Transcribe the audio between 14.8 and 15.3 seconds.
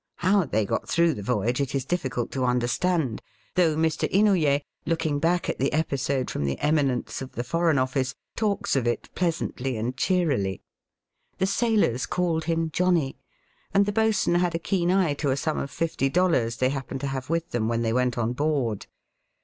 eye to